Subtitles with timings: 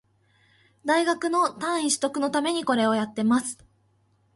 [0.83, 3.63] 大学の単位取得のためにこれをやってます